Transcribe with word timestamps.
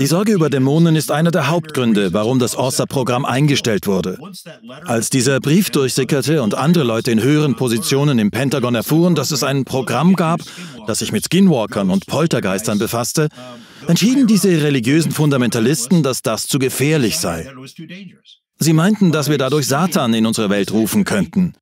Die 0.00 0.06
Sorge 0.06 0.32
über 0.32 0.48
Dämonen 0.50 0.96
ist 0.96 1.10
einer 1.10 1.30
der 1.30 1.48
Hauptgründe, 1.48 2.12
warum 2.12 2.38
das 2.38 2.56
ORSA-Programm 2.56 3.24
eingestellt 3.24 3.86
wurde. 3.86 4.18
Als 4.84 5.10
dieser 5.10 5.40
Brief 5.40 5.70
durchsickerte 5.70 6.42
und 6.42 6.54
andere 6.54 6.84
Leute 6.84 7.10
in 7.10 7.22
höheren 7.22 7.54
Positionen 7.54 8.18
im 8.18 8.30
Pentagon 8.30 8.74
erfuhren, 8.74 9.14
dass 9.14 9.30
es 9.30 9.42
ein 9.42 9.64
Programm 9.64 10.14
gab, 10.14 10.40
das 10.86 11.00
sich 11.00 11.12
mit 11.12 11.24
Skinwalkern 11.24 11.90
und 11.90 12.06
Poltergeistern 12.06 12.78
befasste, 12.78 13.28
entschieden 13.86 14.26
diese 14.26 14.48
religiösen 14.62 15.12
Fundamentalisten, 15.12 16.02
dass 16.02 16.22
das 16.22 16.46
zu 16.46 16.58
gefährlich 16.58 17.18
sei. 17.18 17.50
Sie 18.58 18.72
meinten, 18.72 19.12
dass 19.12 19.28
wir 19.28 19.38
dadurch 19.38 19.66
Satan 19.66 20.14
in 20.14 20.26
unsere 20.26 20.50
Welt 20.50 20.72
rufen 20.72 21.04
könnten. 21.04 21.54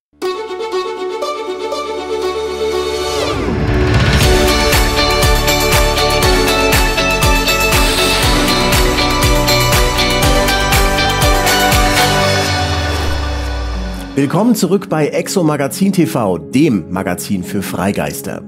Willkommen 14.17 14.55
zurück 14.55 14.89
bei 14.89 15.09
Exo 15.09 15.45
Magazin 15.45 15.93
TV, 15.93 16.39
dem 16.39 16.91
Magazin 16.91 17.45
für 17.45 17.61
Freigeister. 17.61 18.43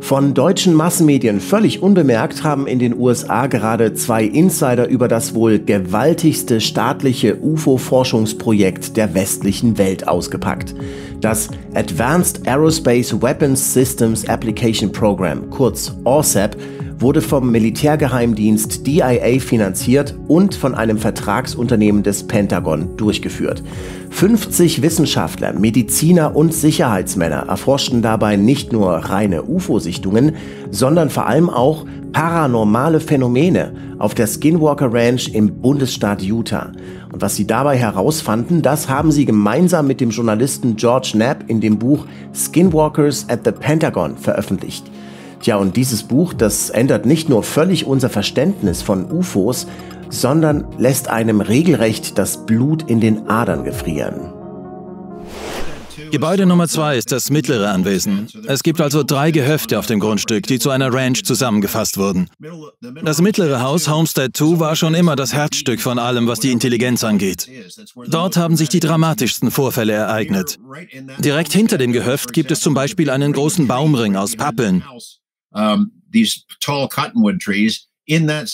Von 0.00 0.34
deutschen 0.34 0.74
Massenmedien 0.74 1.38
völlig 1.38 1.80
unbemerkt 1.80 2.42
haben 2.42 2.66
in 2.66 2.80
den 2.80 2.98
USA 2.98 3.46
gerade 3.46 3.94
zwei 3.94 4.24
Insider 4.24 4.88
über 4.88 5.06
das 5.06 5.32
wohl 5.32 5.60
gewaltigste 5.60 6.60
staatliche 6.60 7.40
UFO-Forschungsprojekt 7.40 8.96
der 8.96 9.14
westlichen 9.14 9.78
Welt 9.78 10.08
ausgepackt. 10.08 10.74
Das 11.20 11.50
Advanced 11.74 12.48
Aerospace 12.48 13.22
Weapons 13.22 13.74
Systems 13.74 14.28
Application 14.28 14.90
Program, 14.90 15.48
kurz 15.50 15.96
ORSAP, 16.02 16.56
wurde 16.98 17.20
vom 17.20 17.50
Militärgeheimdienst 17.50 18.86
DIA 18.86 19.40
finanziert 19.40 20.14
und 20.28 20.54
von 20.54 20.74
einem 20.74 20.98
Vertragsunternehmen 20.98 22.02
des 22.02 22.26
Pentagon 22.26 22.96
durchgeführt. 22.96 23.62
50 24.10 24.82
Wissenschaftler, 24.82 25.52
Mediziner 25.52 26.34
und 26.34 26.54
Sicherheitsmänner 26.54 27.46
erforschten 27.48 28.02
dabei 28.02 28.36
nicht 28.36 28.72
nur 28.72 28.92
reine 28.92 29.44
UFO-Sichtungen, 29.44 30.36
sondern 30.70 31.10
vor 31.10 31.26
allem 31.26 31.50
auch 31.50 31.84
paranormale 32.12 33.00
Phänomene 33.00 33.74
auf 33.98 34.14
der 34.14 34.26
Skinwalker 34.26 34.90
Ranch 34.90 35.28
im 35.34 35.60
Bundesstaat 35.60 36.22
Utah. 36.22 36.72
Und 37.12 37.20
was 37.20 37.36
sie 37.36 37.46
dabei 37.46 37.76
herausfanden, 37.76 38.62
das 38.62 38.88
haben 38.88 39.12
sie 39.12 39.26
gemeinsam 39.26 39.86
mit 39.86 40.00
dem 40.00 40.10
Journalisten 40.10 40.76
George 40.76 41.10
Knapp 41.12 41.44
in 41.48 41.60
dem 41.60 41.78
Buch 41.78 42.06
Skinwalkers 42.34 43.26
at 43.28 43.40
the 43.44 43.52
Pentagon 43.52 44.16
veröffentlicht. 44.16 44.90
Tja, 45.46 45.58
und 45.58 45.76
dieses 45.76 46.02
Buch, 46.02 46.34
das 46.34 46.70
ändert 46.70 47.06
nicht 47.06 47.28
nur 47.28 47.44
völlig 47.44 47.86
unser 47.86 48.10
Verständnis 48.10 48.82
von 48.82 49.08
UFOs, 49.08 49.68
sondern 50.10 50.66
lässt 50.76 51.06
einem 51.06 51.40
regelrecht 51.40 52.18
das 52.18 52.46
Blut 52.46 52.90
in 52.90 53.00
den 53.00 53.28
Adern 53.28 53.62
gefrieren. 53.62 54.32
Gebäude 56.10 56.46
Nummer 56.46 56.66
zwei 56.66 56.96
ist 56.96 57.12
das 57.12 57.30
mittlere 57.30 57.70
Anwesen. 57.70 58.26
Es 58.48 58.64
gibt 58.64 58.80
also 58.80 59.04
drei 59.04 59.30
Gehöfte 59.30 59.78
auf 59.78 59.86
dem 59.86 60.00
Grundstück, 60.00 60.48
die 60.48 60.58
zu 60.58 60.70
einer 60.70 60.92
Ranch 60.92 61.22
zusammengefasst 61.22 61.96
wurden. 61.96 62.28
Das 63.04 63.20
mittlere 63.20 63.62
Haus, 63.62 63.88
Homestead 63.88 64.36
2, 64.36 64.58
war 64.58 64.74
schon 64.74 64.94
immer 64.94 65.14
das 65.14 65.32
Herzstück 65.32 65.80
von 65.80 66.00
allem, 66.00 66.26
was 66.26 66.40
die 66.40 66.50
Intelligenz 66.50 67.04
angeht. 67.04 67.48
Dort 68.08 68.36
haben 68.36 68.56
sich 68.56 68.68
die 68.68 68.80
dramatischsten 68.80 69.52
Vorfälle 69.52 69.92
ereignet. 69.92 70.58
Direkt 71.18 71.52
hinter 71.52 71.78
dem 71.78 71.92
Gehöft 71.92 72.32
gibt 72.32 72.50
es 72.50 72.60
zum 72.60 72.74
Beispiel 72.74 73.10
einen 73.10 73.32
großen 73.32 73.68
Baumring 73.68 74.16
aus 74.16 74.34
Pappeln. 74.34 74.82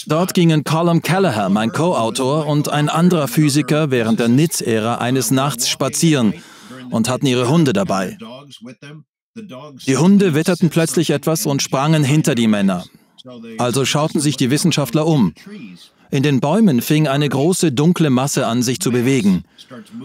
Dort 0.07 0.35
gingen 0.35 0.65
Colum 0.65 1.03
Kelleher, 1.03 1.49
mein 1.51 1.73
Co-Autor, 1.73 2.47
und 2.47 2.69
ein 2.71 2.89
anderer 2.89 3.29
Physiker 3.29 3.91
während 3.91 4.19
der 4.19 4.29
NITS-Ära 4.29 4.97
eines 4.97 5.31
Nachts 5.31 5.69
spazieren 5.69 6.33
und 6.91 7.09
hatten 7.09 7.27
ihre 7.27 7.49
Hunde 7.49 7.73
dabei. 7.73 8.17
Die 9.87 9.97
Hunde 9.97 10.35
witterten 10.35 10.71
plötzlich 10.71 11.11
etwas 11.11 11.47
und 11.47 11.63
sprangen 11.63 12.05
hinter 12.05 12.35
die 12.35 12.49
Männer. 12.49 12.85
Also 13.59 13.85
schauten 13.85 14.21
sich 14.21 14.37
die 14.37 14.51
Wissenschaftler 14.51 15.07
um. 15.07 15.35
In 16.11 16.23
den 16.23 16.41
Bäumen 16.41 16.83
fing 16.83 17.09
eine 17.09 17.29
große 17.29 17.73
dunkle 17.73 18.11
Masse 18.11 18.47
an, 18.47 18.63
sich 18.63 18.81
zu 18.81 18.91
bewegen. 18.91 19.45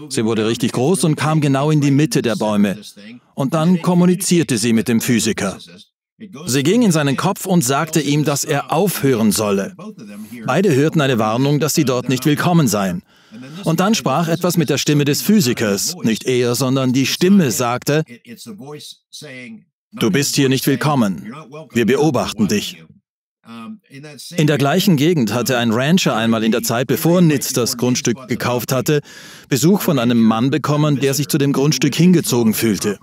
Sie 0.08 0.24
wurde 0.24 0.46
richtig 0.46 0.72
groß 0.72 1.04
und 1.04 1.16
kam 1.16 1.40
genau 1.40 1.70
in 1.70 1.80
die 1.80 1.90
Mitte 1.90 2.22
der 2.22 2.36
Bäume. 2.36 2.78
Und 3.34 3.54
dann 3.54 3.82
kommunizierte 3.82 4.56
sie 4.56 4.72
mit 4.72 4.88
dem 4.88 5.00
Physiker. 5.00 5.58
Sie 6.46 6.62
ging 6.64 6.82
in 6.82 6.90
seinen 6.90 7.16
Kopf 7.16 7.46
und 7.46 7.62
sagte 7.62 8.00
ihm, 8.00 8.24
dass 8.24 8.44
er 8.44 8.72
aufhören 8.72 9.30
solle. 9.30 9.74
Beide 10.46 10.74
hörten 10.74 11.00
eine 11.00 11.18
Warnung, 11.18 11.60
dass 11.60 11.74
sie 11.74 11.84
dort 11.84 12.08
nicht 12.08 12.26
willkommen 12.26 12.66
seien. 12.66 13.02
Und 13.64 13.78
dann 13.80 13.94
sprach 13.94 14.28
etwas 14.28 14.56
mit 14.56 14.68
der 14.68 14.78
Stimme 14.78 15.04
des 15.04 15.22
Physikers, 15.22 15.94
nicht 16.02 16.24
er, 16.24 16.54
sondern 16.54 16.92
die 16.92 17.06
Stimme 17.06 17.50
sagte, 17.50 18.04
Du 19.92 20.10
bist 20.10 20.36
hier 20.36 20.48
nicht 20.48 20.66
willkommen. 20.66 21.32
Wir 21.72 21.86
beobachten 21.86 22.48
dich. 22.48 22.84
In 24.36 24.46
der 24.46 24.58
gleichen 24.58 24.96
Gegend 24.96 25.32
hatte 25.32 25.56
ein 25.56 25.72
Rancher 25.72 26.14
einmal 26.14 26.44
in 26.44 26.52
der 26.52 26.62
Zeit, 26.62 26.86
bevor 26.86 27.22
Nitz 27.22 27.54
das 27.54 27.78
Grundstück 27.78 28.28
gekauft 28.28 28.72
hatte, 28.72 29.00
Besuch 29.48 29.80
von 29.80 29.98
einem 29.98 30.20
Mann 30.20 30.50
bekommen, 30.50 31.00
der 31.00 31.14
sich 31.14 31.28
zu 31.28 31.38
dem 31.38 31.54
Grundstück 31.54 31.94
hingezogen 31.94 32.52
fühlte. 32.52 32.98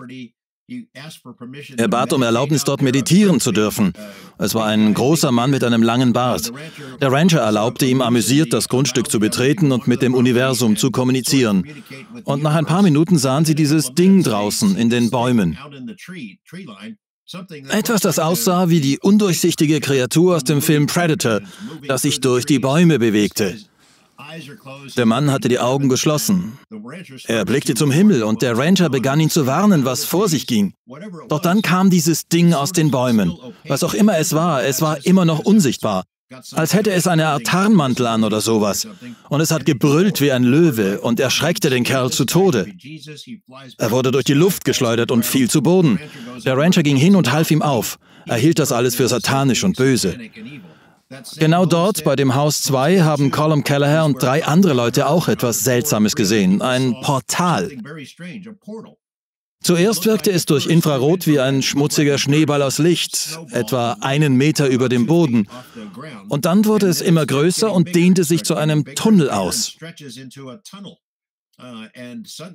Er 1.76 1.88
bat 1.88 2.12
um 2.12 2.22
Erlaubnis, 2.22 2.64
dort 2.64 2.82
meditieren 2.82 3.38
zu 3.38 3.52
dürfen. 3.52 3.92
Es 4.36 4.54
war 4.54 4.66
ein 4.66 4.94
großer 4.94 5.30
Mann 5.30 5.50
mit 5.50 5.62
einem 5.62 5.82
langen 5.82 6.12
Bart. 6.12 6.52
Der 7.00 7.12
Rancher 7.12 7.40
erlaubte 7.40 7.86
ihm 7.86 8.00
amüsiert, 8.00 8.52
das 8.52 8.68
Grundstück 8.68 9.08
zu 9.08 9.20
betreten 9.20 9.70
und 9.70 9.86
mit 9.86 10.02
dem 10.02 10.14
Universum 10.14 10.76
zu 10.76 10.90
kommunizieren. 10.90 11.64
Und 12.24 12.42
nach 12.42 12.56
ein 12.56 12.66
paar 12.66 12.82
Minuten 12.82 13.16
sahen 13.16 13.44
sie 13.44 13.54
dieses 13.54 13.94
Ding 13.94 14.24
draußen 14.24 14.76
in 14.76 14.90
den 14.90 15.10
Bäumen. 15.10 15.56
Etwas, 17.70 18.00
das 18.00 18.18
aussah 18.18 18.68
wie 18.68 18.80
die 18.80 18.98
undurchsichtige 18.98 19.80
Kreatur 19.80 20.36
aus 20.36 20.44
dem 20.44 20.62
Film 20.62 20.86
Predator, 20.86 21.40
das 21.86 22.02
sich 22.02 22.20
durch 22.20 22.44
die 22.44 22.58
Bäume 22.58 22.98
bewegte. 22.98 23.56
Der 24.96 25.06
Mann 25.06 25.30
hatte 25.30 25.48
die 25.48 25.58
Augen 25.58 25.88
geschlossen. 25.88 26.58
Er 27.26 27.44
blickte 27.44 27.74
zum 27.74 27.90
Himmel 27.90 28.22
und 28.22 28.42
der 28.42 28.56
Ranger 28.56 28.88
begann 28.88 29.20
ihn 29.20 29.30
zu 29.30 29.46
warnen, 29.46 29.84
was 29.84 30.04
vor 30.04 30.28
sich 30.28 30.46
ging. 30.46 30.74
Doch 31.28 31.40
dann 31.40 31.62
kam 31.62 31.90
dieses 31.90 32.28
Ding 32.28 32.52
aus 32.52 32.72
den 32.72 32.90
Bäumen. 32.90 33.32
Was 33.66 33.82
auch 33.82 33.94
immer 33.94 34.18
es 34.18 34.32
war, 34.32 34.64
es 34.64 34.80
war 34.82 35.04
immer 35.04 35.24
noch 35.24 35.40
unsichtbar. 35.40 36.04
Als 36.54 36.74
hätte 36.74 36.90
es 36.90 37.06
eine 37.06 37.28
Art 37.28 37.44
Tarnmantel 37.44 38.06
an 38.06 38.24
oder 38.24 38.40
sowas. 38.40 38.88
Und 39.28 39.40
es 39.40 39.52
hat 39.52 39.64
gebrüllt 39.64 40.20
wie 40.20 40.32
ein 40.32 40.42
Löwe 40.42 41.00
und 41.00 41.20
erschreckte 41.20 41.70
den 41.70 41.84
Kerl 41.84 42.10
zu 42.10 42.24
Tode. 42.24 42.66
Er 43.78 43.90
wurde 43.92 44.10
durch 44.10 44.24
die 44.24 44.34
Luft 44.34 44.64
geschleudert 44.64 45.12
und 45.12 45.24
fiel 45.24 45.48
zu 45.48 45.62
Boden. 45.62 46.00
Der 46.44 46.56
Rancher 46.56 46.82
ging 46.82 46.96
hin 46.96 47.14
und 47.14 47.30
half 47.30 47.50
ihm 47.52 47.62
auf. 47.62 47.98
Er 48.26 48.36
hielt 48.36 48.58
das 48.58 48.72
alles 48.72 48.96
für 48.96 49.06
satanisch 49.06 49.62
und 49.62 49.76
böse. 49.76 50.18
Genau 51.36 51.66
dort, 51.66 52.02
bei 52.04 52.16
dem 52.16 52.34
Haus 52.34 52.62
2, 52.62 53.02
haben 53.02 53.30
Colum 53.30 53.62
Kelleher 53.62 54.04
und 54.04 54.20
drei 54.20 54.44
andere 54.44 54.72
Leute 54.72 55.06
auch 55.06 55.28
etwas 55.28 55.60
Seltsames 55.60 56.16
gesehen. 56.16 56.62
Ein 56.62 56.96
Portal. 57.02 57.70
Zuerst 59.62 60.04
wirkte 60.06 60.30
es 60.30 60.46
durch 60.46 60.66
Infrarot 60.66 61.26
wie 61.26 61.40
ein 61.40 61.62
schmutziger 61.62 62.18
Schneeball 62.18 62.62
aus 62.62 62.78
Licht, 62.78 63.38
etwa 63.50 63.96
einen 64.00 64.36
Meter 64.36 64.68
über 64.68 64.88
dem 64.88 65.06
Boden. 65.06 65.48
Und 66.28 66.44
dann 66.44 66.64
wurde 66.66 66.88
es 66.88 67.00
immer 67.00 67.24
größer 67.24 67.72
und 67.72 67.94
dehnte 67.94 68.24
sich 68.24 68.44
zu 68.44 68.54
einem 68.56 68.84
Tunnel 68.84 69.30
aus. 69.30 69.76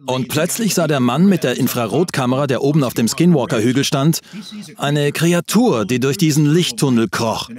Und 0.06 0.28
plötzlich 0.28 0.75
sah 0.75 0.88
der 0.88 1.00
Mann 1.00 1.25
mit 1.25 1.44
der 1.44 1.57
Infrarotkamera, 1.57 2.45
der 2.45 2.62
oben 2.62 2.84
auf 2.84 2.94
dem 2.94 3.07
Skinwalker-Hügel 3.07 3.84
stand, 3.84 4.19
eine 4.78 5.12
Kreatur, 5.12 5.85
die 5.85 6.00
durch 6.00 6.17
diesen 6.17 6.45
Lichttunnel 6.45 7.09
kroch. 7.09 7.50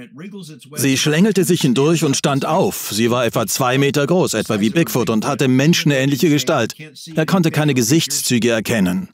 Sie 0.75 0.97
schlängelte 0.97 1.43
sich 1.43 1.61
hindurch 1.61 2.05
und 2.05 2.15
stand 2.15 2.45
auf. 2.45 2.91
Sie 2.93 3.11
war 3.11 3.25
etwa 3.25 3.45
zwei 3.45 3.77
Meter 3.77 4.07
groß, 4.07 4.35
etwa 4.35 4.61
wie 4.61 4.69
Bigfoot, 4.69 5.09
und 5.09 5.25
hatte 5.25 5.49
menschenähnliche 5.49 6.29
Gestalt. 6.29 6.75
Er 7.13 7.25
konnte 7.25 7.51
keine 7.51 7.73
Gesichtszüge 7.73 8.49
erkennen. 8.49 9.09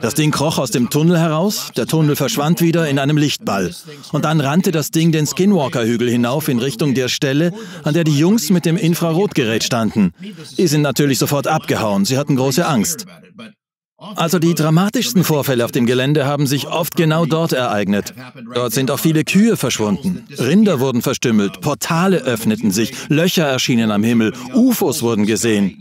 Das 0.00 0.14
Ding 0.14 0.30
kroch 0.30 0.58
aus 0.58 0.70
dem 0.70 0.90
Tunnel 0.90 1.18
heraus, 1.18 1.70
der 1.76 1.86
Tunnel 1.86 2.16
verschwand 2.16 2.60
wieder 2.60 2.88
in 2.88 2.98
einem 2.98 3.16
Lichtball. 3.16 3.74
Und 4.12 4.24
dann 4.24 4.40
rannte 4.40 4.72
das 4.72 4.90
Ding 4.90 5.12
den 5.12 5.26
Skinwalker-Hügel 5.26 6.10
hinauf 6.10 6.48
in 6.48 6.58
Richtung 6.58 6.94
der 6.94 7.08
Stelle, 7.08 7.52
an 7.84 7.94
der 7.94 8.04
die 8.04 8.18
Jungs 8.18 8.50
mit 8.50 8.64
dem 8.64 8.76
Infrarotgerät 8.76 9.64
standen. 9.64 10.12
Die 10.56 10.66
sind 10.66 10.82
natürlich 10.82 11.18
sofort 11.18 11.46
abgehauen, 11.46 12.04
sie 12.04 12.18
hatten 12.18 12.36
große 12.36 12.66
Angst. 12.66 13.06
Also 13.98 14.38
die 14.38 14.54
dramatischsten 14.54 15.24
Vorfälle 15.24 15.64
auf 15.64 15.72
dem 15.72 15.86
Gelände 15.86 16.26
haben 16.26 16.46
sich 16.46 16.68
oft 16.68 16.96
genau 16.96 17.24
dort 17.24 17.54
ereignet. 17.54 18.12
Dort 18.54 18.74
sind 18.74 18.90
auch 18.90 19.00
viele 19.00 19.24
Kühe 19.24 19.56
verschwunden. 19.56 20.26
Rinder 20.38 20.80
wurden 20.80 21.00
verstümmelt, 21.00 21.62
Portale 21.62 22.18
öffneten 22.18 22.72
sich, 22.72 22.92
Löcher 23.08 23.46
erschienen 23.46 23.90
am 23.90 24.02
Himmel, 24.02 24.34
UFOs 24.52 25.02
wurden 25.02 25.24
gesehen. 25.24 25.78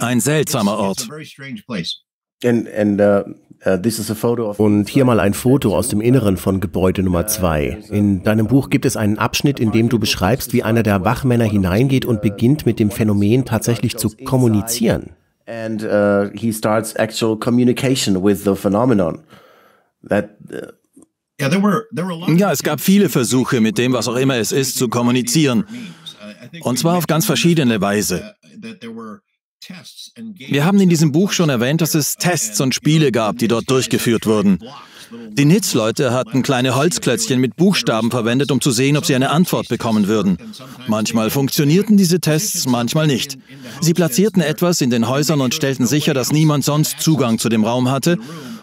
Ein 0.00 0.20
seltsamer 0.20 0.76
Ort. 0.78 1.08
And 2.42 2.68
and 2.68 3.00
uh, 3.00 3.24
Uh, 3.66 3.76
Und 4.56 4.88
hier 4.88 5.04
mal 5.04 5.20
ein 5.20 5.34
Foto 5.34 5.76
aus 5.76 5.88
dem 5.88 6.00
Inneren 6.00 6.38
von 6.38 6.60
Gebäude 6.60 7.02
Nummer 7.02 7.26
2. 7.26 7.80
In 7.90 8.22
deinem 8.22 8.46
Buch 8.46 8.70
gibt 8.70 8.86
es 8.86 8.96
einen 8.96 9.18
Abschnitt, 9.18 9.60
in 9.60 9.70
dem 9.70 9.90
du 9.90 9.98
beschreibst, 9.98 10.54
wie 10.54 10.62
einer 10.62 10.82
der 10.82 11.04
Wachmänner 11.04 11.44
hineingeht 11.44 12.06
und 12.06 12.22
beginnt 12.22 12.64
mit 12.64 12.78
dem 12.78 12.90
Phänomen 12.90 13.44
tatsächlich 13.44 13.98
zu 13.98 14.08
kommunizieren. 14.24 15.10
And 15.46 15.82
uh, 15.82 16.30
he 16.32 16.54
starts 16.54 16.94
actual 16.94 17.36
communication 17.36 18.24
with 18.24 18.44
the 18.44 18.54
phenomenon. 18.54 19.24
That, 20.08 20.30
uh, 20.50 20.68
ja, 21.38 22.52
es 22.52 22.62
gab 22.62 22.80
viele 22.80 23.10
Versuche, 23.10 23.60
mit 23.60 23.76
dem, 23.76 23.92
was 23.92 24.08
auch 24.08 24.16
immer 24.16 24.36
es 24.36 24.52
ist, 24.52 24.78
zu 24.78 24.88
kommunizieren. 24.88 25.66
Und 26.62 26.78
zwar 26.78 26.96
auf 26.96 27.06
ganz 27.06 27.26
verschiedene 27.26 27.80
Weise. 27.82 28.34
Wir 30.36 30.64
haben 30.64 30.80
in 30.80 30.88
diesem 30.88 31.12
Buch 31.12 31.32
schon 31.32 31.50
erwähnt, 31.50 31.80
dass 31.80 31.94
es 31.94 32.16
Tests 32.16 32.60
und 32.60 32.74
Spiele 32.74 33.12
gab, 33.12 33.38
die 33.38 33.48
dort 33.48 33.70
durchgeführt 33.70 34.26
wurden. 34.26 34.58
Die 35.32 35.44
NITS-Leute 35.44 36.12
hatten 36.12 36.42
kleine 36.42 36.76
Holzklötzchen 36.76 37.40
mit 37.40 37.56
Buchstaben 37.56 38.10
verwendet, 38.10 38.52
um 38.52 38.60
zu 38.60 38.70
sehen, 38.70 38.96
ob 38.96 39.04
sie 39.04 39.14
eine 39.14 39.30
Antwort 39.30 39.68
bekommen 39.68 40.06
würden. 40.06 40.38
Manchmal 40.86 41.30
funktionierten 41.30 41.96
diese 41.96 42.20
Tests, 42.20 42.66
manchmal 42.66 43.06
nicht. 43.06 43.36
Sie 43.80 43.92
platzierten 43.92 44.40
etwas 44.40 44.80
in 44.80 44.90
den 44.90 45.08
Häusern 45.08 45.40
und 45.40 45.54
stellten 45.54 45.86
sicher, 45.86 46.14
dass 46.14 46.32
niemand 46.32 46.64
sonst 46.64 47.00
Zugang 47.00 47.38
zu 47.38 47.48
dem 47.48 47.64
Raum 47.64 47.90
hatte. 47.90 48.18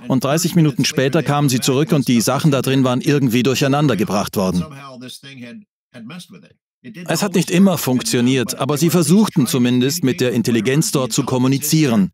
Und 0.08 0.24
30 0.24 0.56
Minuten 0.56 0.86
später 0.86 1.22
kamen 1.22 1.50
sie 1.50 1.60
zurück 1.60 1.92
und 1.92 2.08
die 2.08 2.22
Sachen 2.22 2.52
da 2.52 2.62
drin 2.62 2.86
waren 2.86 3.02
irgendwie 3.02 3.44
durcheinander 3.44 3.98
gebracht 3.98 4.38
worden. 4.38 4.64
Es 7.08 7.24
hat 7.24 7.36
nicht 7.36 7.52
immer 7.52 7.78
funktioniert, 7.78 8.56
aber 8.56 8.78
sie 8.78 8.90
versuchten 8.90 9.48
zumindest 9.48 10.04
mit 10.04 10.22
der 10.22 10.32
Intelligenz 10.32 10.92
dort 10.92 11.14
zu 11.14 11.24
kommunizieren. 11.24 12.12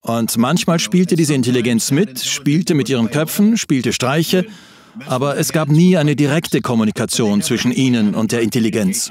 Und 0.00 0.36
manchmal 0.36 0.78
spielte 0.78 1.16
diese 1.16 1.34
Intelligenz 1.34 1.90
mit, 1.90 2.20
spielte 2.20 2.74
mit 2.74 2.88
ihren 2.88 3.10
Köpfen, 3.10 3.56
spielte 3.56 3.92
Streiche, 3.92 4.46
aber 5.06 5.38
es 5.38 5.52
gab 5.52 5.68
nie 5.68 5.96
eine 5.96 6.16
direkte 6.16 6.60
Kommunikation 6.60 7.42
zwischen 7.42 7.72
ihnen 7.72 8.14
und 8.14 8.32
der 8.32 8.42
Intelligenz. 8.42 9.10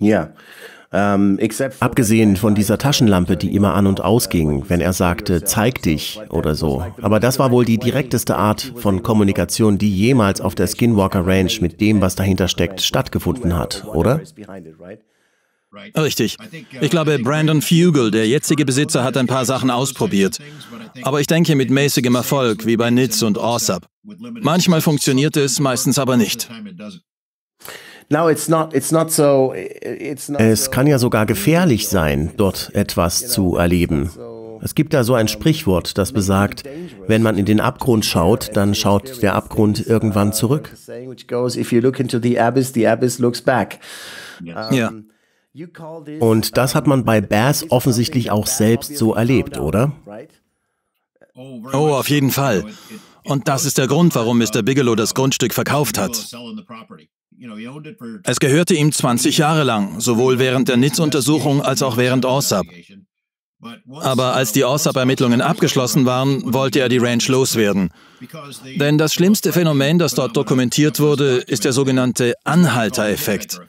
Ja. 0.00 0.32
Ähm, 0.90 1.38
Abgesehen 1.80 2.36
von 2.36 2.54
dieser 2.54 2.78
Taschenlampe, 2.78 3.36
die 3.36 3.54
immer 3.54 3.74
an 3.74 3.86
und 3.86 4.00
ausging, 4.00 4.64
wenn 4.68 4.80
er 4.80 4.94
sagte, 4.94 5.44
zeig 5.44 5.82
dich 5.82 6.18
oder 6.30 6.54
so. 6.54 6.82
Aber 7.02 7.20
das 7.20 7.38
war 7.38 7.50
wohl 7.50 7.66
die 7.66 7.76
direkteste 7.76 8.36
Art 8.36 8.72
von 8.76 9.02
Kommunikation, 9.02 9.76
die 9.76 9.94
jemals 9.94 10.40
auf 10.40 10.54
der 10.54 10.66
Skinwalker 10.66 11.26
Ranch 11.26 11.60
mit 11.60 11.80
dem, 11.82 12.00
was 12.00 12.14
dahinter 12.14 12.48
steckt, 12.48 12.80
stattgefunden 12.80 13.54
hat, 13.54 13.84
oder? 13.92 14.22
Richtig. 15.96 16.38
Ich 16.80 16.90
glaube, 16.90 17.18
Brandon 17.18 17.60
Fugel, 17.60 18.10
der 18.10 18.26
jetzige 18.26 18.64
Besitzer, 18.64 19.04
hat 19.04 19.18
ein 19.18 19.26
paar 19.26 19.44
Sachen 19.44 19.70
ausprobiert. 19.70 20.38
Aber 21.02 21.20
ich 21.20 21.26
denke 21.26 21.54
mit 21.54 21.70
mäßigem 21.70 22.14
Erfolg, 22.14 22.64
wie 22.64 22.78
bei 22.78 22.90
Nitz 22.90 23.20
und 23.20 23.36
Orsap. 23.36 23.86
Manchmal 24.02 24.80
funktioniert 24.80 25.36
es, 25.36 25.60
meistens 25.60 25.98
aber 25.98 26.16
nicht. 26.16 26.48
Es 30.38 30.70
kann 30.70 30.86
ja 30.86 30.98
sogar 30.98 31.26
gefährlich 31.26 31.88
sein, 31.88 32.32
dort 32.36 32.74
etwas 32.74 33.28
zu 33.28 33.56
erleben. 33.56 34.10
Es 34.60 34.74
gibt 34.74 34.94
da 34.94 35.04
so 35.04 35.14
ein 35.14 35.28
Sprichwort, 35.28 35.98
das 35.98 36.12
besagt, 36.12 36.64
wenn 37.06 37.22
man 37.22 37.38
in 37.38 37.44
den 37.44 37.60
Abgrund 37.60 38.04
schaut, 38.04 38.56
dann 38.56 38.74
schaut 38.74 39.22
der 39.22 39.34
Abgrund 39.34 39.86
irgendwann 39.86 40.32
zurück. 40.32 40.74
Ja. 44.70 44.92
Und 46.20 46.56
das 46.56 46.74
hat 46.74 46.86
man 46.86 47.04
bei 47.04 47.20
Bass 47.20 47.70
offensichtlich 47.70 48.30
auch 48.30 48.46
selbst 48.46 48.96
so 48.96 49.14
erlebt, 49.14 49.58
oder? 49.58 49.92
Oh, 51.34 51.90
auf 51.90 52.08
jeden 52.10 52.30
Fall. 52.30 52.64
Und 53.24 53.48
das 53.48 53.64
ist 53.64 53.78
der 53.78 53.86
Grund, 53.86 54.14
warum 54.14 54.38
Mr. 54.38 54.62
Bigelow 54.62 54.94
das 54.94 55.14
Grundstück 55.14 55.52
verkauft 55.54 55.98
hat. 55.98 56.34
Es 58.24 58.40
gehörte 58.40 58.74
ihm 58.74 58.92
20 58.92 59.38
Jahre 59.38 59.64
lang, 59.64 60.00
sowohl 60.00 60.38
während 60.38 60.68
der 60.68 60.76
NITS-Untersuchung 60.76 61.62
als 61.62 61.82
auch 61.82 61.96
während 61.96 62.24
ORSAP. 62.24 62.66
Aber 64.00 64.34
als 64.34 64.52
die 64.52 64.64
ORSAP-Ermittlungen 64.64 65.40
abgeschlossen 65.40 66.04
waren, 66.04 66.52
wollte 66.52 66.80
er 66.80 66.88
die 66.88 66.98
Ranch 66.98 67.28
loswerden. 67.28 67.90
Denn 68.76 68.98
das 68.98 69.14
schlimmste 69.14 69.52
Phänomen, 69.52 69.98
das 69.98 70.14
dort 70.14 70.36
dokumentiert 70.36 71.00
wurde, 71.00 71.38
ist 71.38 71.64
der 71.64 71.72
sogenannte 71.72 72.34
Anhalter-Effekt. 72.44 73.60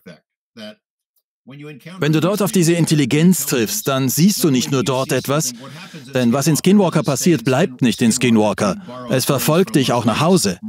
Wenn 2.00 2.13
du 2.13 2.19
dort 2.19 2.44
auf 2.44 2.51
diese 2.51 2.74
Intelligenz 2.74 3.48
triffst, 3.48 3.88
dann 3.88 4.10
siehst 4.10 4.44
du 4.44 4.51
nicht 4.51 4.71
nur 4.71 4.83
dort 4.83 5.12
etwas, 5.12 5.54
denn 6.13 6.31
was 6.31 6.45
in 6.45 6.56
Skinwalker 6.56 7.01
passiert, 7.01 7.44
bleibt 7.44 7.81
nicht 7.81 8.01
in 8.04 8.12
Skinwalker. 8.12 8.75
Es 9.10 9.25
verfolgt 9.25 9.75
dich 9.75 9.92
auch 9.92 10.06
nach 10.06 10.19
Hause. 10.19 10.60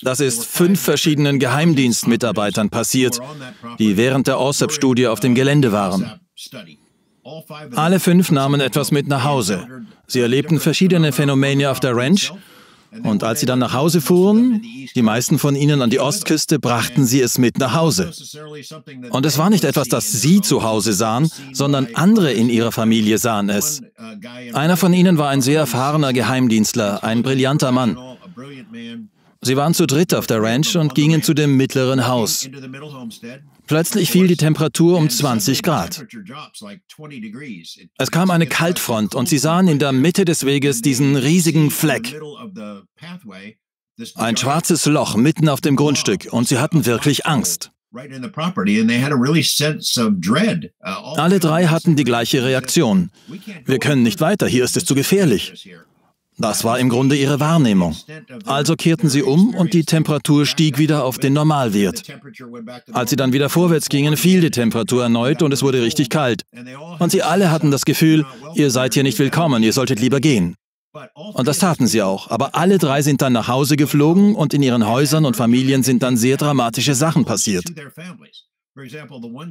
Das 0.00 0.20
ist 0.20 0.44
fünf 0.44 0.80
verschiedenen 0.80 1.38
Geheimdienstmitarbeitern 1.38 2.70
passiert, 2.70 3.20
die 3.78 3.96
während 3.96 4.26
der 4.26 4.40
OSAP-Studie 4.40 5.06
auf 5.08 5.20
dem 5.20 5.34
Gelände 5.34 5.72
waren. 5.72 6.20
Alle 7.74 8.00
fünf 8.00 8.30
nahmen 8.30 8.60
etwas 8.60 8.90
mit 8.90 9.08
nach 9.08 9.24
Hause. 9.24 9.66
Sie 10.06 10.20
erlebten 10.20 10.60
verschiedene 10.60 11.12
Phänomene 11.12 11.70
auf 11.70 11.80
der 11.80 11.96
Ranch 11.96 12.32
und 13.02 13.24
als 13.24 13.40
sie 13.40 13.46
dann 13.46 13.58
nach 13.58 13.74
Hause 13.74 14.00
fuhren, 14.00 14.62
die 14.94 15.02
meisten 15.02 15.38
von 15.38 15.56
ihnen 15.56 15.82
an 15.82 15.90
die 15.90 16.00
Ostküste, 16.00 16.58
brachten 16.58 17.04
sie 17.04 17.20
es 17.20 17.38
mit 17.38 17.58
nach 17.58 17.74
Hause. 17.74 18.12
Und 19.10 19.26
es 19.26 19.38
war 19.38 19.50
nicht 19.50 19.64
etwas, 19.64 19.88
das 19.88 20.12
sie 20.12 20.40
zu 20.40 20.62
Hause 20.62 20.92
sahen, 20.92 21.30
sondern 21.52 21.88
andere 21.94 22.32
in 22.32 22.48
ihrer 22.48 22.72
Familie 22.72 23.18
sahen 23.18 23.48
es. 23.48 23.82
Einer 24.52 24.76
von 24.76 24.92
ihnen 24.92 25.18
war 25.18 25.30
ein 25.30 25.42
sehr 25.42 25.60
erfahrener 25.60 26.12
Geheimdienstler, 26.12 27.02
ein 27.02 27.22
brillanter 27.22 27.72
Mann. 27.72 27.98
Sie 29.44 29.56
waren 29.56 29.74
zu 29.74 29.86
dritt 29.86 30.14
auf 30.14 30.26
der 30.26 30.42
Ranch 30.42 30.74
und 30.76 30.94
gingen 30.94 31.22
zu 31.22 31.34
dem 31.34 31.56
mittleren 31.56 32.06
Haus. 32.06 32.48
Plötzlich 33.66 34.10
fiel 34.10 34.26
die 34.26 34.36
Temperatur 34.36 34.96
um 34.96 35.10
20 35.10 35.62
Grad. 35.62 36.04
Es 37.98 38.10
kam 38.10 38.30
eine 38.30 38.46
Kaltfront 38.46 39.14
und 39.14 39.28
sie 39.28 39.38
sahen 39.38 39.68
in 39.68 39.78
der 39.78 39.92
Mitte 39.92 40.24
des 40.24 40.46
Weges 40.46 40.80
diesen 40.80 41.16
riesigen 41.16 41.70
Fleck. 41.70 42.18
Ein 44.16 44.36
schwarzes 44.36 44.86
Loch 44.86 45.16
mitten 45.16 45.48
auf 45.48 45.60
dem 45.60 45.76
Grundstück 45.76 46.28
und 46.30 46.48
sie 46.48 46.58
hatten 46.58 46.86
wirklich 46.86 47.26
Angst. 47.26 47.70
Alle 51.16 51.38
drei 51.38 51.66
hatten 51.66 51.96
die 51.96 52.04
gleiche 52.04 52.42
Reaktion. 52.44 53.10
Wir 53.64 53.78
können 53.78 54.02
nicht 54.02 54.20
weiter, 54.20 54.48
hier 54.48 54.64
ist 54.64 54.76
es 54.76 54.84
zu 54.84 54.94
gefährlich. 54.94 55.68
Das 56.36 56.64
war 56.64 56.78
im 56.78 56.88
Grunde 56.88 57.16
ihre 57.16 57.38
Wahrnehmung. 57.38 57.96
Also 58.44 58.74
kehrten 58.74 59.08
sie 59.08 59.22
um 59.22 59.54
und 59.54 59.72
die 59.72 59.84
Temperatur 59.84 60.46
stieg 60.46 60.78
wieder 60.78 61.04
auf 61.04 61.18
den 61.18 61.32
Normalwert. 61.32 62.02
Als 62.92 63.10
sie 63.10 63.16
dann 63.16 63.32
wieder 63.32 63.48
vorwärts 63.48 63.88
gingen, 63.88 64.16
fiel 64.16 64.40
die 64.40 64.50
Temperatur 64.50 65.04
erneut 65.04 65.42
und 65.42 65.52
es 65.52 65.62
wurde 65.62 65.82
richtig 65.82 66.10
kalt. 66.10 66.42
Und 66.98 67.10
sie 67.10 67.22
alle 67.22 67.50
hatten 67.50 67.70
das 67.70 67.84
Gefühl, 67.84 68.26
ihr 68.54 68.70
seid 68.70 68.94
hier 68.94 69.04
nicht 69.04 69.18
willkommen, 69.18 69.62
ihr 69.62 69.72
solltet 69.72 70.00
lieber 70.00 70.20
gehen. 70.20 70.56
Und 71.14 71.48
das 71.48 71.58
taten 71.58 71.86
sie 71.86 72.02
auch. 72.02 72.30
Aber 72.30 72.54
alle 72.54 72.78
drei 72.78 73.02
sind 73.02 73.20
dann 73.20 73.32
nach 73.32 73.48
Hause 73.48 73.76
geflogen 73.76 74.34
und 74.36 74.54
in 74.54 74.62
ihren 74.62 74.86
Häusern 74.86 75.24
und 75.24 75.36
Familien 75.36 75.82
sind 75.82 76.02
dann 76.02 76.16
sehr 76.16 76.36
dramatische 76.36 76.94
Sachen 76.94 77.24
passiert. 77.24 77.64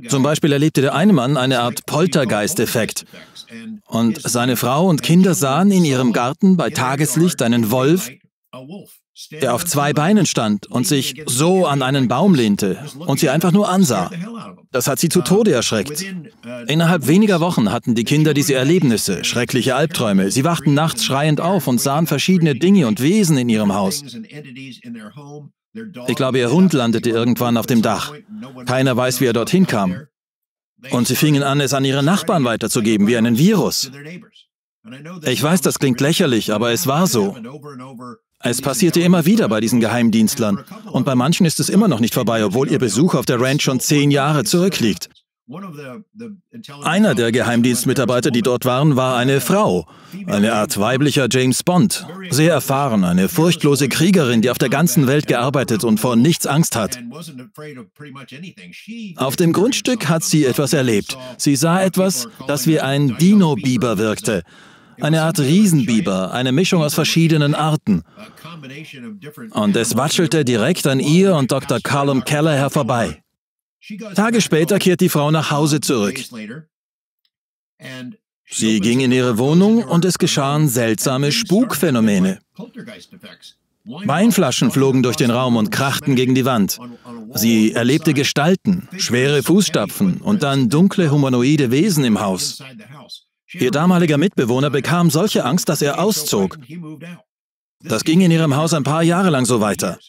Zum 0.10 0.24
Beispiel 0.24 0.51
erlebte 0.51 0.82
der 0.82 0.96
eine 0.96 1.13
Mann 1.13 1.38
eine 1.38 1.62
Art 1.62 1.86
Poltergeist-Effekt. 1.86 3.06
Und 3.86 4.22
seine 4.22 4.58
Frau 4.58 4.88
und 4.88 5.01
Kinder 5.01 5.34
sahen 5.34 5.72
in 5.72 5.86
ihrem 5.86 6.12
Garten 6.12 6.58
bei 6.58 6.70
Tageslicht 6.70 7.42
einen 7.42 7.72
Wolf, 7.72 8.10
der 9.32 9.53
auf 9.53 9.65
zwei 9.65 9.94
Beinen 9.94 10.25
stand 10.25 10.68
und 10.68 10.88
sich 10.88 11.24
so 11.25 11.65
an 11.65 11.84
einen 11.84 12.08
Baum 12.08 12.36
lehnte 12.36 12.84
und 12.98 13.20
sie 13.20 13.30
einfach 13.30 13.51
nur 13.51 13.70
ansah. 13.70 14.12
Das 14.72 14.88
hat 14.88 15.00
sie 15.00 15.10
zu 15.10 15.22
Tode 15.22 15.53
erschreckt. 15.53 16.03
Innerhalb 16.68 17.08
weniger 17.08 17.39
Wochen 17.39 17.72
hatten 17.72 17.96
die 17.96 18.03
Kinder 18.03 18.34
diese 18.34 18.56
Erlebnisse, 18.56 19.24
schreckliche 19.24 19.75
Albträume. 19.75 20.32
Sie 20.32 20.44
wachten 20.44 20.74
nachts 20.74 21.06
schreiend 21.06 21.39
auf 21.39 21.68
und 21.68 21.80
sahen 21.80 22.08
verschiedene 22.08 22.56
Dinge 22.56 22.88
und 22.88 23.01
Wesen 23.01 23.38
in 23.38 23.50
ihrem 23.50 23.74
Haus. 23.74 24.03
Ich 26.08 26.15
glaube, 26.15 26.39
ihr 26.39 26.51
Hund 26.51 26.74
landete 26.74 27.10
irgendwann 27.10 27.58
auf 27.58 27.65
dem 27.65 27.82
Dach. 27.82 28.13
Keiner 28.65 28.96
weiß, 28.96 29.22
wie 29.22 29.25
er 29.25 29.34
dorthin 29.34 29.68
kam. 29.68 30.08
Und 30.92 31.08
sie 31.08 31.15
fingen 31.15 31.44
an, 31.44 31.62
es 31.62 31.74
an 31.74 31.86
ihre 31.86 32.03
Nachbarn 32.03 32.44
weiterzugeben, 32.44 33.08
wie 33.08 33.18
einen 33.18 33.38
Virus. 33.38 33.92
Ich 35.24 35.42
weiß, 35.42 35.62
das 35.62 35.80
klingt 35.80 36.01
lächerlich, 36.01 36.51
aber 36.51 36.72
es 36.72 36.88
war 36.88 37.08
so. 37.08 37.38
Es 38.39 38.62
passierte 38.62 39.00
immer 39.00 39.25
wieder 39.25 39.48
bei 39.48 39.62
diesen 39.62 39.80
Geheimdienstlern. 39.80 40.65
Und 40.92 41.06
bei 41.06 41.15
manchen 41.15 41.46
ist 41.46 41.62
es 41.62 41.70
immer 41.70 41.88
noch 41.88 42.01
nicht 42.01 42.13
vorbei, 42.13 42.44
obwohl 42.44 42.70
ihr 42.70 42.80
Besuch 42.80 43.15
auf 43.15 43.25
der 43.25 43.39
Ranch 43.39 43.63
schon 43.63 43.80
zehn 43.80 44.12
Jahre 44.12 44.44
zurückliegt. 44.44 45.10
Einer 46.83 47.15
der 47.15 47.31
Geheimdienstmitarbeiter, 47.33 48.31
die 48.31 48.41
dort 48.41 48.63
waren, 48.63 48.95
war 48.95 49.17
eine 49.17 49.41
Frau, 49.41 49.85
eine 50.25 50.53
Art 50.53 50.79
weiblicher 50.79 51.27
James 51.29 51.63
Bond, 51.63 52.07
sehr 52.29 52.53
erfahren, 52.53 53.03
eine 53.03 53.27
furchtlose 53.27 53.89
Kriegerin, 53.89 54.41
die 54.41 54.50
auf 54.50 54.57
der 54.57 54.69
ganzen 54.69 55.05
Welt 55.05 55.27
gearbeitet 55.27 55.83
und 55.83 56.00
vor 56.00 56.15
nichts 56.15 56.47
Angst 56.47 56.77
hat. 56.77 56.97
Auf 59.17 59.35
dem 59.35 59.53
Grundstück 59.53 60.07
hat 60.07 60.23
sie 60.23 60.45
etwas 60.45 60.71
erlebt. 60.71 61.17
Sie 61.38 61.57
sah 61.57 61.81
etwas, 61.81 62.27
das 62.47 62.65
wie 62.65 62.79
ein 62.79 63.17
Dino-Biber 63.17 63.97
wirkte. 63.97 64.43
Eine 65.01 65.23
Art 65.23 65.39
Riesenbiber, 65.39 66.31
eine 66.31 66.51
Mischung 66.51 66.83
aus 66.83 66.93
verschiedenen 66.93 67.53
Arten. 67.53 68.03
Und 69.51 69.75
es 69.75 69.97
watschelte 69.97 70.45
direkt 70.45 70.88
an 70.88 71.00
ihr 71.00 71.35
und 71.35 71.51
Dr. 71.51 71.79
Callum 71.81 72.23
Keller 72.23 72.69
vorbei. 72.69 73.23
Tage 74.16 74.42
später 74.42 74.80
kehrt 74.80 75.02
die 75.02 75.10
Frau 75.10 75.32
nach 75.32 75.52
Hause 75.52 75.82
zurück. 75.82 76.20
Sie 78.50 78.80
ging 78.80 79.00
in 79.00 79.12
ihre 79.12 79.38
Wohnung 79.38 79.84
und 79.84 80.06
es 80.06 80.18
geschahen 80.18 80.70
seltsame 80.70 81.32
Spukphänomene. 81.32 82.40
Weinflaschen 83.86 84.72
flogen 84.72 85.04
durch 85.04 85.18
den 85.18 85.32
Raum 85.32 85.58
und 85.58 85.70
krachten 85.72 86.16
gegen 86.16 86.36
die 86.36 86.46
Wand. 86.46 86.80
Sie 87.34 87.74
erlebte 87.74 88.13
Gestalten, 88.13 88.88
schwere 88.98 89.44
Fußstapfen 89.44 90.22
und 90.22 90.44
dann 90.44 90.70
dunkle 90.70 91.12
humanoide 91.12 91.70
Wesen 91.72 92.06
im 92.06 92.22
Haus. 92.22 92.63
Ihr 93.52 93.72
damaliger 93.72 94.18
Mitbewohner 94.18 94.70
bekam 94.70 95.10
solche 95.10 95.44
Angst, 95.44 95.68
dass 95.68 95.82
er 95.82 96.00
auszog. 96.00 96.58
Das 97.82 98.06
ging 98.06 98.22
in 98.22 98.32
ihrem 98.32 98.56
Haus 98.56 98.74
ein 98.74 98.84
paar 98.84 99.04
Jahre 99.04 99.30
lang 99.30 99.46
so 99.46 99.60
weiter. 99.60 100.00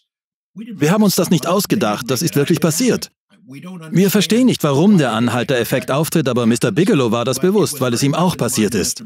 Wir 0.54 0.92
haben 0.92 1.02
uns 1.02 1.16
das 1.16 1.30
nicht 1.30 1.48
ausgedacht, 1.48 2.08
das 2.08 2.22
ist 2.22 2.36
wirklich 2.36 2.60
passiert. 2.60 3.10
Wir 3.46 4.10
verstehen 4.10 4.46
nicht, 4.46 4.62
warum 4.64 4.98
der 4.98 5.12
Anhalter-Effekt 5.12 5.90
auftritt, 5.90 6.28
aber 6.28 6.46
Mr. 6.46 6.72
Bigelow 6.72 7.10
war 7.10 7.24
das 7.24 7.40
bewusst, 7.40 7.80
weil 7.80 7.92
es 7.92 8.02
ihm 8.02 8.14
auch 8.14 8.36
passiert 8.36 8.74
ist. 8.74 9.04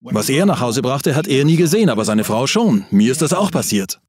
Was 0.00 0.28
er 0.28 0.44
nach 0.44 0.60
Hause 0.60 0.82
brachte, 0.82 1.16
hat 1.16 1.26
er 1.26 1.44
nie 1.44 1.56
gesehen, 1.56 1.88
aber 1.88 2.04
seine 2.04 2.24
Frau 2.24 2.46
schon. 2.46 2.84
Mir 2.90 3.10
ist 3.10 3.22
das 3.22 3.32
auch 3.32 3.50
passiert. 3.50 4.00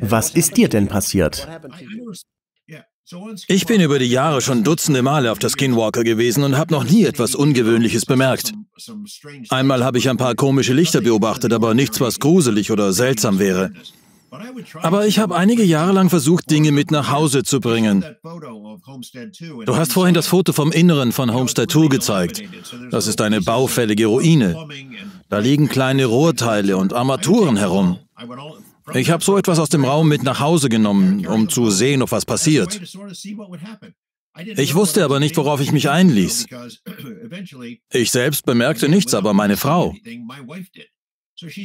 Was 0.00 0.30
ist 0.30 0.56
dir 0.56 0.68
denn 0.68 0.88
passiert? 0.88 1.46
Ich 3.48 3.66
bin 3.66 3.80
über 3.80 3.98
die 3.98 4.06
Jahre 4.06 4.40
schon 4.40 4.64
dutzende 4.64 5.02
Male 5.02 5.30
auf 5.32 5.38
der 5.38 5.50
Skinwalker 5.50 6.04
gewesen 6.04 6.44
und 6.44 6.56
habe 6.56 6.72
noch 6.72 6.84
nie 6.84 7.04
etwas 7.04 7.34
Ungewöhnliches 7.34 8.06
bemerkt. 8.06 8.52
Einmal 9.50 9.84
habe 9.84 9.98
ich 9.98 10.08
ein 10.08 10.16
paar 10.16 10.34
komische 10.34 10.72
Lichter 10.72 11.02
beobachtet, 11.02 11.52
aber 11.52 11.74
nichts, 11.74 12.00
was 12.00 12.20
gruselig 12.20 12.70
oder 12.70 12.92
seltsam 12.92 13.38
wäre. 13.38 13.72
Aber 14.80 15.06
ich 15.06 15.18
habe 15.18 15.36
einige 15.36 15.62
Jahre 15.62 15.92
lang 15.92 16.08
versucht, 16.08 16.50
Dinge 16.50 16.72
mit 16.72 16.90
nach 16.90 17.10
Hause 17.10 17.42
zu 17.42 17.60
bringen. 17.60 18.04
Du 19.66 19.76
hast 19.76 19.92
vorhin 19.92 20.14
das 20.14 20.26
Foto 20.26 20.52
vom 20.52 20.72
Inneren 20.72 21.12
von 21.12 21.32
Homestead 21.32 21.70
2 21.70 21.88
gezeigt. 21.88 22.42
Das 22.90 23.06
ist 23.06 23.20
eine 23.20 23.42
baufällige 23.42 24.06
Ruine. 24.06 24.56
Da 25.28 25.38
liegen 25.38 25.68
kleine 25.68 26.06
Rohrteile 26.06 26.76
und 26.76 26.92
Armaturen 26.92 27.56
herum. 27.56 27.98
Ich 28.94 29.10
habe 29.10 29.22
so 29.22 29.36
etwas 29.36 29.58
aus 29.58 29.68
dem 29.68 29.84
Raum 29.84 30.08
mit 30.08 30.22
nach 30.22 30.40
Hause 30.40 30.68
genommen, 30.68 31.26
um 31.26 31.48
zu 31.48 31.70
sehen, 31.70 32.02
ob 32.02 32.10
was 32.10 32.24
passiert. 32.24 32.80
Ich 34.56 34.74
wusste 34.74 35.04
aber 35.04 35.20
nicht, 35.20 35.36
worauf 35.36 35.60
ich 35.60 35.72
mich 35.72 35.90
einließ. 35.90 36.46
Ich 37.92 38.10
selbst 38.10 38.46
bemerkte 38.46 38.88
nichts, 38.88 39.14
aber 39.14 39.34
meine 39.34 39.56
Frau. 39.56 39.94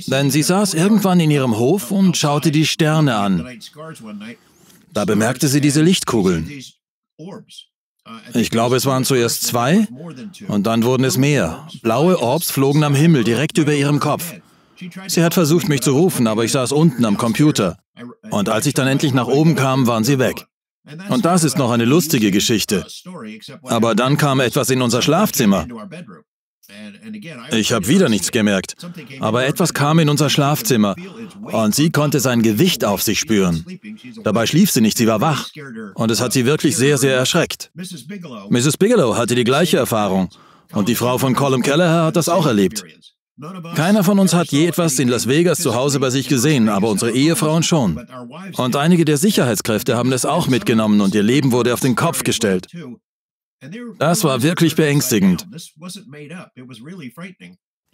Denn 0.07 0.31
sie 0.31 0.43
saß 0.43 0.73
irgendwann 0.73 1.19
in 1.19 1.31
ihrem 1.31 1.57
Hof 1.57 1.91
und 1.91 2.17
schaute 2.17 2.51
die 2.51 2.65
Sterne 2.65 3.15
an. 3.15 3.47
Da 4.93 5.05
bemerkte 5.05 5.47
sie 5.47 5.61
diese 5.61 5.81
Lichtkugeln. 5.81 6.49
Ich 8.33 8.49
glaube, 8.49 8.77
es 8.77 8.85
waren 8.85 9.03
zuerst 9.03 9.43
zwei 9.43 9.87
und 10.47 10.65
dann 10.65 10.83
wurden 10.83 11.03
es 11.03 11.17
mehr. 11.17 11.67
Blaue 11.81 12.19
Orbs 12.21 12.51
flogen 12.51 12.83
am 12.83 12.95
Himmel 12.95 13.23
direkt 13.23 13.57
über 13.57 13.73
ihrem 13.73 13.99
Kopf. 13.99 14.33
Sie 15.07 15.23
hat 15.23 15.33
versucht, 15.33 15.67
mich 15.67 15.81
zu 15.81 15.91
rufen, 15.91 16.27
aber 16.27 16.43
ich 16.45 16.51
saß 16.51 16.71
unten 16.71 17.03
am 17.03 17.17
Computer. 17.17 17.77
Und 18.29 18.49
als 18.49 18.65
ich 18.65 18.73
dann 18.73 18.87
endlich 18.87 19.13
nach 19.13 19.27
oben 19.27 19.55
kam, 19.55 19.87
waren 19.87 20.03
sie 20.03 20.19
weg. 20.19 20.45
Und 21.09 21.25
das 21.25 21.43
ist 21.43 21.57
noch 21.57 21.71
eine 21.71 21.85
lustige 21.85 22.31
Geschichte. 22.31 22.85
Aber 23.63 23.95
dann 23.95 24.17
kam 24.17 24.39
etwas 24.39 24.69
in 24.69 24.81
unser 24.81 25.01
Schlafzimmer. 25.01 25.67
Ich 27.51 27.71
habe 27.71 27.87
wieder 27.87 28.09
nichts 28.09 28.31
gemerkt, 28.31 28.75
aber 29.19 29.45
etwas 29.45 29.73
kam 29.73 29.99
in 29.99 30.09
unser 30.09 30.29
Schlafzimmer 30.29 30.95
und 31.41 31.73
sie 31.73 31.91
konnte 31.91 32.19
sein 32.19 32.41
Gewicht 32.41 32.83
auf 32.83 33.01
sich 33.01 33.19
spüren. 33.19 33.65
Dabei 34.23 34.45
schlief 34.45 34.71
sie 34.71 34.81
nicht, 34.81 34.97
sie 34.97 35.07
war 35.07 35.21
wach 35.21 35.49
und 35.95 36.11
es 36.11 36.19
hat 36.19 36.33
sie 36.33 36.45
wirklich 36.45 36.75
sehr, 36.75 36.97
sehr 36.97 37.15
erschreckt. 37.15 37.71
Mrs. 37.73 38.77
Bigelow 38.77 39.15
hatte 39.15 39.35
die 39.35 39.43
gleiche 39.43 39.77
Erfahrung 39.77 40.29
und 40.73 40.89
die 40.89 40.95
Frau 40.95 41.17
von 41.17 41.35
Colin 41.35 41.61
Kelleher 41.61 42.03
hat 42.03 42.15
das 42.15 42.27
auch 42.27 42.45
erlebt. 42.45 42.83
Keiner 43.75 44.03
von 44.03 44.17
uns 44.17 44.33
hat 44.33 44.47
je 44.51 44.65
etwas 44.65 44.97
in 44.97 45.09
Las 45.09 45.27
Vegas 45.27 45.59
zu 45.59 45.75
Hause 45.75 45.99
bei 45.99 46.09
sich 46.09 46.27
gesehen, 46.27 46.69
aber 46.69 46.89
unsere 46.89 47.11
Ehefrauen 47.11 47.61
schon. 47.61 48.03
Und 48.57 48.75
einige 48.75 49.05
der 49.05 49.17
Sicherheitskräfte 49.17 49.95
haben 49.95 50.11
es 50.11 50.25
auch 50.25 50.47
mitgenommen 50.47 51.01
und 51.01 51.13
ihr 51.13 51.21
Leben 51.21 51.51
wurde 51.51 51.73
auf 51.73 51.79
den 51.79 51.95
Kopf 51.95 52.23
gestellt. 52.23 52.67
Das 53.97 54.23
war 54.23 54.43
wirklich 54.43 54.75
beängstigend. 54.75 55.47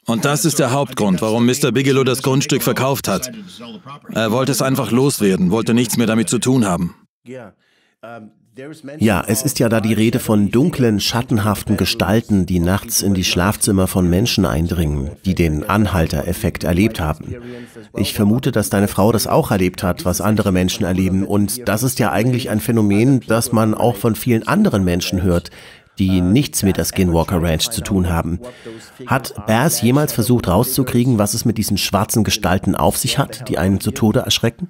Und 0.06 0.26
das 0.26 0.44
ist 0.46 0.60
der 0.60 0.72
Hauptgrund, 0.72 1.22
warum 1.22 1.46
Mr. 1.46 1.72
Bigelow 1.72 2.04
das 2.04 2.22
Grundstück 2.22 2.62
verkauft 2.62 3.08
hat. 3.08 3.32
Er 4.14 4.32
wollte 4.32 4.52
es 4.52 4.62
einfach 4.62 4.92
loswerden, 4.92 5.52
wollte 5.52 5.74
nichts 5.74 5.96
mehr 5.98 6.08
damit 6.08 6.28
zu 6.30 6.40
tun 6.40 6.66
haben. 6.66 6.96
Ja, 9.00 9.24
es 9.28 9.42
ist 9.42 9.58
ja 9.58 9.68
da 9.68 9.82
die 9.82 9.94
Rede 9.94 10.20
von 10.20 10.52
dunklen, 10.52 11.00
schattenhaften 11.00 11.76
Gestalten, 11.76 12.46
die 12.46 12.60
nachts 12.60 13.02
in 13.02 13.16
die 13.16 13.24
Schlafzimmer 13.24 13.88
von 13.88 14.08
Menschen 14.08 14.46
eindringen, 14.46 15.12
die 15.26 15.34
den 15.34 15.68
Anhalter-Effekt 15.68 16.64
erlebt 16.64 17.00
haben. 17.00 17.36
Ich 17.98 18.14
vermute, 18.14 18.52
dass 18.52 18.70
deine 18.70 18.88
Frau 18.88 19.12
das 19.12 19.26
auch 19.26 19.50
erlebt 19.50 19.82
hat, 19.82 20.06
was 20.06 20.22
andere 20.22 20.52
Menschen 20.52 20.86
erleben. 20.86 21.26
Und 21.26 21.68
das 21.68 21.82
ist 21.82 21.98
ja 21.98 22.12
eigentlich 22.12 22.52
ein 22.52 22.60
Phänomen, 22.60 23.22
das 23.28 23.52
man 23.52 23.74
auch 23.74 23.96
von 23.96 24.16
vielen 24.16 24.48
anderen 24.48 24.84
Menschen 24.84 25.24
hört, 25.24 25.50
die 26.00 26.22
nichts 26.22 26.64
mit 26.64 26.78
der 26.78 26.86
Skinwalker 26.86 27.42
Ranch 27.42 27.70
zu 27.70 27.82
tun 27.82 28.10
haben. 28.10 28.40
Hat 29.06 29.34
Bass 29.48 29.82
jemals 29.82 30.14
versucht 30.14 30.48
rauszukriegen, 30.48 31.18
was 31.18 31.34
es 31.34 31.46
mit 31.46 31.58
diesen 31.58 31.78
schwarzen 31.78 32.24
Gestalten 32.24 32.76
auf 32.76 32.98
sich 32.98 33.18
hat, 33.18 33.48
die 33.50 33.58
einen 33.58 33.80
zu 33.80 33.92
Tode 33.92 34.20
erschrecken? 34.20 34.70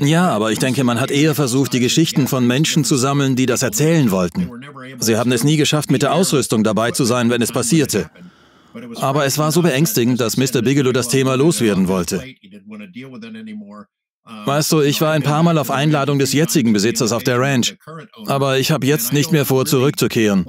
Ja, 0.00 0.28
aber 0.30 0.50
ich 0.52 0.58
denke, 0.58 0.84
man 0.84 1.00
hat 1.00 1.10
eher 1.10 1.34
versucht, 1.34 1.72
die 1.72 1.80
Geschichten 1.80 2.26
von 2.26 2.46
Menschen 2.46 2.84
zu 2.84 2.96
sammeln, 2.96 3.36
die 3.36 3.46
das 3.46 3.62
erzählen 3.62 4.10
wollten. 4.10 4.50
Sie 4.98 5.16
haben 5.16 5.32
es 5.32 5.44
nie 5.44 5.56
geschafft, 5.56 5.90
mit 5.90 6.02
der 6.02 6.14
Ausrüstung 6.14 6.64
dabei 6.64 6.90
zu 6.90 7.04
sein, 7.04 7.30
wenn 7.30 7.42
es 7.42 7.52
passierte. 7.52 8.10
Aber 8.96 9.26
es 9.26 9.38
war 9.38 9.50
so 9.52 9.62
beängstigend, 9.62 10.20
dass 10.20 10.36
Mr. 10.36 10.62
Bigelow 10.62 10.92
das 10.92 11.08
Thema 11.08 11.34
loswerden 11.36 11.88
wollte. 11.88 12.22
Weißt 14.24 14.70
du, 14.72 14.80
ich 14.80 15.00
war 15.00 15.12
ein 15.12 15.22
paar 15.22 15.42
Mal 15.42 15.58
auf 15.58 15.70
Einladung 15.70 16.18
des 16.18 16.32
jetzigen 16.32 16.72
Besitzers 16.72 17.12
auf 17.12 17.24
der 17.24 17.40
Ranch, 17.40 17.76
aber 18.26 18.58
ich 18.58 18.70
habe 18.70 18.86
jetzt 18.86 19.12
nicht 19.12 19.32
mehr 19.32 19.44
vor, 19.44 19.66
zurückzukehren. 19.66 20.46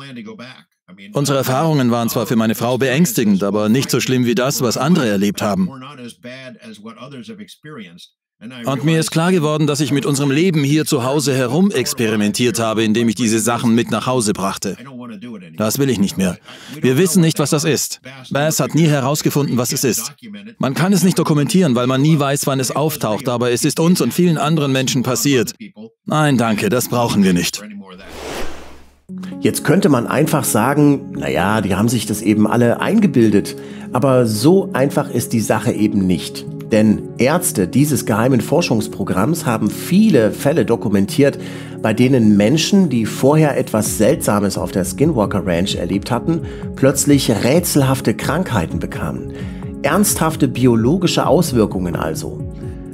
Unsere 1.14 1.38
Erfahrungen 1.38 1.90
waren 1.90 2.10
zwar 2.10 2.28
für 2.28 2.36
meine 2.36 2.56
Frau 2.56 2.78
beängstigend, 2.78 3.44
aber 3.44 3.70
nicht 3.70 3.90
so 3.90 4.00
schlimm 4.00 4.26
wie 4.26 4.36
das, 4.36 4.62
was 4.62 4.78
andere 4.78 5.08
erlebt 5.08 5.42
haben. 5.42 5.70
Und 8.66 8.84
mir 8.84 9.00
ist 9.00 9.12
klar 9.12 9.32
geworden, 9.32 9.68
dass 9.68 9.82
ich 9.82 9.92
mit 9.92 10.06
unserem 10.06 10.32
Leben 10.32 10.64
hier 10.64 10.86
zu 10.86 11.04
Hause 11.04 11.36
herum 11.36 11.70
experimentiert 11.70 12.60
habe, 12.60 12.84
indem 12.84 13.08
ich 13.08 13.14
diese 13.14 13.40
Sachen 13.40 13.76
mit 13.76 13.92
nach 13.92 14.08
Hause 14.08 14.34
brachte. 14.34 14.78
Das 15.58 15.78
will 15.78 15.92
ich 15.92 16.00
nicht 16.00 16.18
mehr. 16.18 16.38
Wir 16.82 16.98
wissen 16.98 17.22
nicht, 17.22 17.38
was 17.38 17.52
das 17.52 17.66
ist. 17.66 18.02
Bass 18.32 18.60
hat 18.60 18.74
nie 18.74 18.88
herausgefunden, 18.88 19.58
was 19.58 19.72
es 19.72 19.84
ist. 19.84 20.14
Man 20.58 20.74
kann 20.74 20.92
es 20.92 21.04
nicht 21.04 21.20
dokumentieren, 21.20 21.76
weil 21.76 21.86
man 21.86 22.02
nie 22.02 22.18
weiß, 22.18 22.48
wann 22.48 22.60
es 22.60 22.72
auftaucht, 22.72 23.30
aber 23.30 23.52
es 23.52 23.64
ist 23.64 23.80
uns 23.80 24.02
und 24.02 24.12
vielen 24.12 24.40
anderen 24.40 24.72
Menschen 24.72 25.04
passiert. 25.04 25.54
Nein, 26.06 26.38
danke, 26.38 26.70
das 26.70 26.90
brauchen 26.90 27.24
wir 27.24 27.34
nicht. 27.34 27.62
Jetzt 29.40 29.64
könnte 29.64 29.90
man 29.90 30.08
einfach 30.08 30.46
sagen, 30.46 31.12
naja, 31.12 31.62
die 31.62 31.76
haben 31.76 31.90
sich 31.90 32.08
das 32.08 32.22
eben 32.22 32.48
alle 32.48 32.80
eingebildet. 32.80 33.56
Aber 33.94 34.26
so 34.26 34.72
einfach 34.74 35.10
ist 35.10 35.34
die 35.34 35.42
Sache 35.42 35.72
eben 35.74 36.08
nicht. 36.08 36.46
Denn 36.72 37.10
Ärzte 37.18 37.68
dieses 37.68 38.06
geheimen 38.06 38.40
Forschungsprogramms 38.40 39.46
haben 39.46 39.70
viele 39.70 40.32
Fälle 40.32 40.66
dokumentiert, 40.66 41.38
bei 41.82 41.94
denen 41.94 42.38
Menschen, 42.38 42.90
die 42.90 43.06
vorher 43.06 43.58
etwas 43.58 43.98
Seltsames 43.98 44.58
auf 44.58 44.72
der 44.72 44.86
Skinwalker 44.86 45.46
Ranch 45.46 45.76
erlebt 45.76 46.12
hatten, 46.12 46.42
plötzlich 46.76 47.30
rätselhafte 47.44 48.14
Krankheiten 48.14 48.80
bekamen. 48.80 49.34
Ernsthafte 49.82 50.48
biologische 50.48 51.28
Auswirkungen 51.28 51.96
also. 51.96 52.40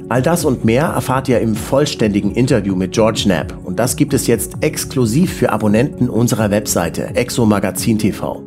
All 0.08 0.22
das 0.22 0.46
und 0.46 0.64
mehr 0.64 0.84
erfahrt 0.84 1.28
ihr 1.28 1.38
im 1.40 1.54
vollständigen 1.54 2.32
Interview 2.32 2.74
mit 2.74 2.92
George 2.92 3.20
Knapp 3.24 3.54
und 3.62 3.78
das 3.78 3.94
gibt 3.94 4.14
es 4.14 4.26
jetzt 4.26 4.54
exklusiv 4.62 5.34
für 5.34 5.52
Abonnenten 5.52 6.08
unserer 6.08 6.50
Webseite 6.50 7.14
Exomagazin 7.14 7.98
TV. 7.98 8.42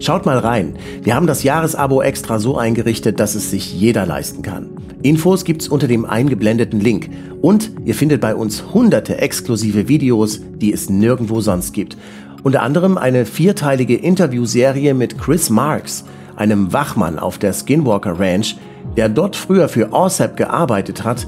Schaut 0.00 0.26
mal 0.26 0.38
rein. 0.38 0.74
Wir 1.02 1.16
haben 1.16 1.26
das 1.26 1.42
Jahresabo 1.42 2.02
extra 2.02 2.38
so 2.38 2.56
eingerichtet, 2.56 3.18
dass 3.18 3.34
es 3.34 3.50
sich 3.50 3.74
jeder 3.74 4.06
leisten 4.06 4.42
kann. 4.42 4.70
Infos 5.02 5.44
gibt's 5.44 5.68
unter 5.68 5.88
dem 5.88 6.04
eingeblendeten 6.04 6.80
Link. 6.80 7.10
Und 7.40 7.72
ihr 7.84 7.94
findet 7.94 8.20
bei 8.20 8.34
uns 8.34 8.72
hunderte 8.72 9.18
exklusive 9.18 9.88
Videos, 9.88 10.40
die 10.56 10.72
es 10.72 10.88
nirgendwo 10.88 11.40
sonst 11.40 11.72
gibt. 11.72 11.96
Unter 12.44 12.62
anderem 12.62 12.96
eine 12.96 13.26
vierteilige 13.26 13.96
Interviewserie 13.96 14.94
mit 14.94 15.18
Chris 15.18 15.50
Marks, 15.50 16.04
einem 16.36 16.72
Wachmann 16.72 17.18
auf 17.18 17.38
der 17.38 17.52
Skinwalker 17.52 18.18
Ranch, 18.20 18.56
der 18.96 19.08
dort 19.08 19.34
früher 19.34 19.68
für 19.68 19.92
OSAP 19.92 20.36
gearbeitet 20.36 21.02
hat, 21.02 21.26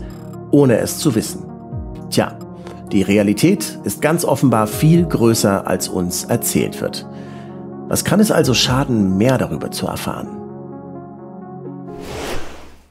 ohne 0.53 0.79
es 0.79 0.99
zu 0.99 1.15
wissen. 1.17 1.45
Tja, 2.11 2.39
die 2.93 3.03
Realität 3.03 3.79
ist 3.85 4.01
ganz 4.03 4.25
offenbar 4.25 4.69
viel 4.69 5.05
größer, 5.05 5.67
als 5.67 5.89
uns 5.89 6.25
erzählt 6.25 6.81
wird. 6.81 7.07
Was 7.91 8.05
kann 8.05 8.21
es 8.21 8.31
also 8.31 8.55
schaden, 8.55 9.19
mehr 9.19 9.37
darüber 9.37 9.73
zu 9.73 9.89
erfahren? 9.89 10.40